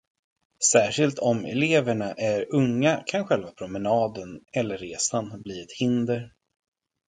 [0.71, 6.33] Särskilt om eleverna är unga kan själva promenaden eller resan bli ett hinder.